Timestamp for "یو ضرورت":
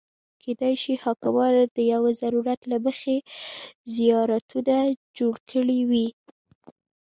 1.93-2.59